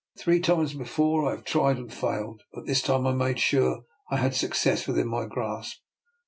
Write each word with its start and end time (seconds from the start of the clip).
Three 0.17 0.39
times 0.39 0.73
before 0.73 1.27
I 1.27 1.29
have 1.35 1.43
tried 1.43 1.77
and 1.77 1.93
failed, 1.93 2.41
but 2.53 2.65
this 2.65 2.81
time 2.81 3.05
I 3.05 3.13
made 3.13 3.37
sure 3.39 3.83
I 4.09 4.17
had 4.17 4.33
success 4.33 4.87
within 4.87 5.07
my 5.07 5.27
grasp. 5.27 5.77